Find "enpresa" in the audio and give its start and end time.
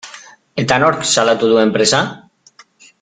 1.67-2.01